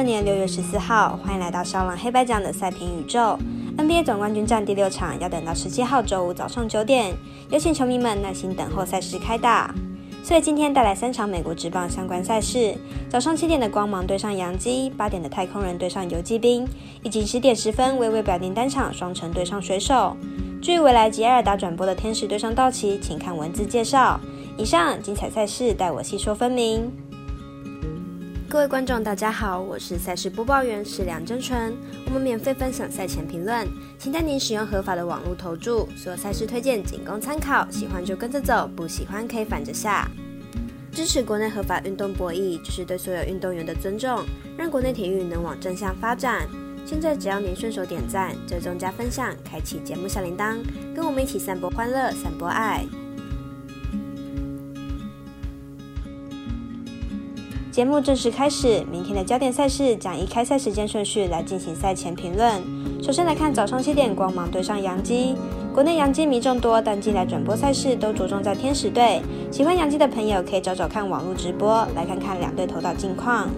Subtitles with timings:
[0.00, 3.38] 二年六月十四号，欢迎来到小朗黑白奖的赛评宇宙。
[3.76, 7.14] NBA 总冠军战第六场要等到十七号周五早上九点，
[7.50, 9.74] 有请球迷们耐心等候赛事开打。
[10.22, 12.74] 所以今天带来三场美国职棒相关赛事：
[13.10, 16.66] 早上七点的光芒对上洋基，八点的太空人对上游击兵，
[17.02, 20.16] 以及十点十分微微表定单场双城对上水手。
[20.62, 24.18] 至于未来吉埃尔达转播的天使对上道奇，请看文字介绍。
[24.56, 26.90] 以上精彩赛事带我细说分明。
[28.50, 31.72] 各位观众，大家好，我是赛事播报员是梁真纯。
[32.06, 33.64] 我们免费分享赛前评论，
[33.96, 35.88] 请带您使用合法的网络投注。
[35.96, 40.10] 所有赛事推荐仅供参考，喜欢就跟着走，不喜欢可以反着下。
[40.90, 44.24] 支持国内合法运动博弈，就是对所有运动员的尊重，
[44.58, 46.48] 让国内体育能往正向发展。
[46.84, 50.58] 现在只要您顺手点赞、追踪加分享、开启节目小铃铛，
[50.92, 52.84] 跟我们一起散播欢乐、散播爱。
[57.80, 62.62] 节目正式开始，明天的焦点赛事将以开赛时间顺序来进行赛前评论。
[63.02, 65.34] 首先来看早上七点，光芒对上杨基。
[65.72, 69.22] 国内杨基迷众多，但近来转播赛事都着重在天使队。
[69.50, 73.48] 喜欢杨基的朋友可以找找看网络直播，来看看两队投打近况。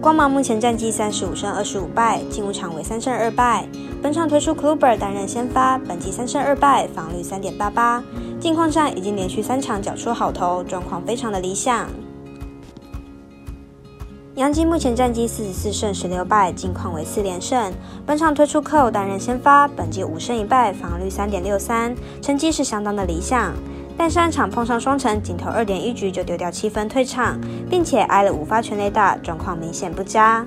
[0.00, 3.64] 光芒目前战绩三十五胜二十五败，近五场为三胜二败。
[4.06, 8.00] 本场推出 Kluber 担任先发，本季三胜二败，防率三点八八。
[8.38, 11.88] 近况上已经连续三场缴出好投，状况非常的理想。
[14.36, 17.72] 杨基目前战绩四十四胜十六败，近况为四连胜。
[18.06, 23.52] 本场推出 c o 担任先发，本季五胜一败，防率三点六三，成绩是相当的理想。
[23.98, 30.46] 但上场碰上双城，仅投二点一局就丢掉七分退场，并且挨了五发全垒打，状况明显不佳。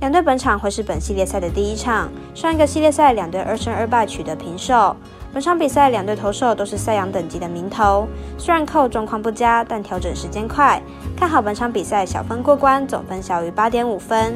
[0.00, 4.96] 两队本场会是本系列赛的第一场，上一个系列赛两队二胜二败取得平手。
[5.30, 10.82] 本场比赛两队投手都是赛扬等级的名头，虽然扣状况不佳，但调整时间快，
[11.14, 14.34] 看好本场比赛小分过关，总分小于八点五分。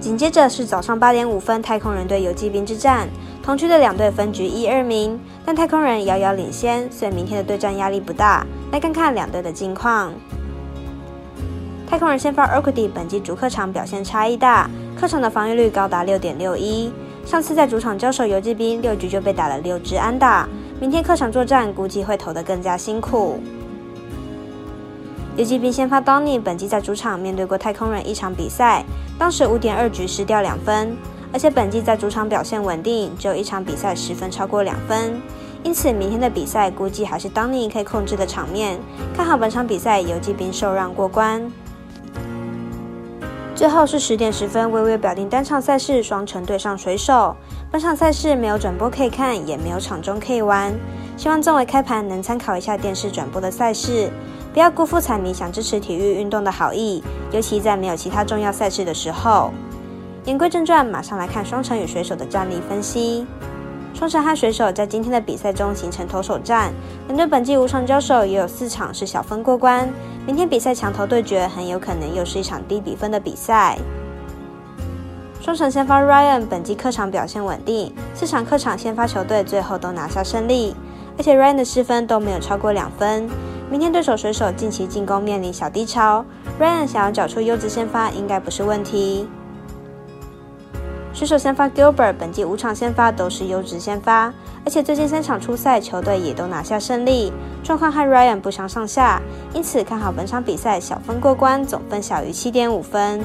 [0.00, 3.06] 紧接着是早上八点五分太空人队游击兵之战，
[3.42, 8.46] 同区的两队分居一二名，但太空人遥遥领先，所以明天的对战压力不大。
[8.72, 10.10] 来看看两队的近况。
[11.88, 16.92] 太空人先发 o k u d 本季主客场表现差异大，客场的防御率高达六点六一。
[17.24, 20.48] 上次在主场交手游击兵，六局就被打了六支安打。
[20.80, 23.38] 明天客场作战，估计会投得更加辛苦。
[25.36, 28.84] 游击兵先发 Donny 本季在主场面对过太空人一场比赛，
[29.16, 30.96] 当时五点二局失掉两分，
[31.32, 35.20] 而且本季在主场表现稳定，只有一场比赛十分超过两分。
[35.62, 38.78] 因此明天的比赛估计还是 Donny 可以控制的场面，
[39.16, 41.48] 看好本场比赛游击兵受让过关。
[43.56, 47.34] 最后是十点十分，微微表定单场赛事双城对上水手。
[47.72, 50.74] 本场赛事没有转播可以看，也没有场中可以玩。
[51.16, 54.10] 希望作为开盘能参考一下电视转播的赛事，
[54.52, 57.02] 不要辜负彩迷想支持体育运动的好意，
[57.32, 59.50] 尤其在没有其他重要赛事的时候。
[60.26, 63.26] 言归正传，马上来看双城与水手的战力分析。
[63.96, 66.70] 双城和水手在今天的比赛中形成投手战，
[67.06, 69.88] 两队本季五场交手也有四场是小分过关。
[70.26, 73.78] 明天比赛强投对决，很有可能又是一场低比分的比赛。
[75.40, 80.76] 双城先发 Ryan 本季客场表现稳定，四场客场先发球队最后都拿下胜利，
[81.16, 83.26] 而且 Ryan 的失分都没有超过两分。
[83.70, 86.22] 明天对手水手近期进攻面临小低潮
[86.60, 89.26] ，Ryan 想要找出优质先发应该不是问题。
[91.16, 94.30] 水手先发 Gilbert 本季五场先发都是优质先发，
[94.66, 97.32] 而且最近三场出赛球队也都拿下胜利，
[97.64, 99.22] 状况和 Ryan 不相上下，
[99.54, 103.22] 因此看好本场比赛小分过关，总分小于七点五分。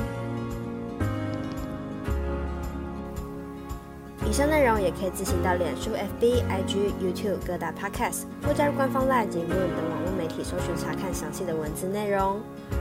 [4.25, 12.39] 以上内容也可以自行到脸书、FB、IG、YouTube 各大 Podcast 或加入官方 LINE 节目等网络媒体搜寻查看详细的文字内容。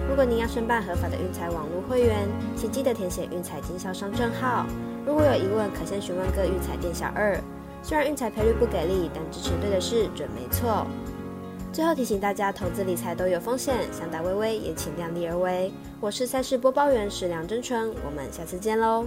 [0.09, 4.65] 如果您要申办合法的运彩网络会员，请记得填写运彩经销商证号。
[5.07, 7.39] 如果有疑问，可先询问各运彩店小二。
[7.83, 10.87] 虽然运彩赔率不给力，但支持对的事准没错。
[11.73, 15.73] 最后提醒大家，投资理财都有风险，想打微微也请量力而为。
[16.01, 19.07] 我是赛事播报员史良真纯，我们下次见喽。